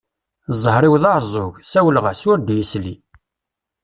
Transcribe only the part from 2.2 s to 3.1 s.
ur d-yesli.